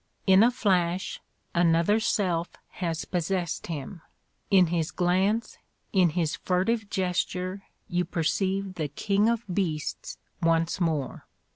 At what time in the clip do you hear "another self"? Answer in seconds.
1.53-2.49